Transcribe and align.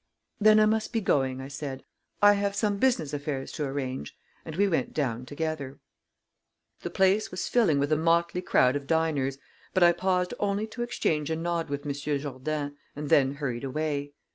"Then 0.39 0.59
I 0.59 0.65
must 0.65 0.91
be 0.93 0.99
going," 0.99 1.39
I 1.41 1.47
said; 1.47 1.83
"I 2.23 2.33
have 2.33 2.55
some 2.55 2.77
business 2.77 3.13
affairs 3.13 3.51
to 3.51 3.65
arrange," 3.65 4.17
and 4.43 4.55
we 4.55 4.67
went 4.67 4.95
down 4.95 5.27
together. 5.27 5.77
The 6.81 6.89
place 6.89 7.29
was 7.29 7.47
filling 7.47 7.77
with 7.77 7.91
a 7.91 7.95
motley 7.97 8.41
crowd 8.41 8.75
of 8.75 8.87
diners, 8.87 9.37
but 9.75 9.83
I 9.83 9.91
paused 9.91 10.33
only 10.39 10.65
to 10.65 10.81
exchange 10.81 11.29
a 11.29 11.35
nod 11.35 11.69
with 11.69 11.85
Monsieur 11.85 12.17
Jourdain, 12.17 12.77
and 12.95 13.09
then 13.09 13.35
hurried 13.35 13.63
away. 13.63 14.13